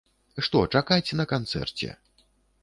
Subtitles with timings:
[0.45, 1.93] Што чакаць на канцэрце?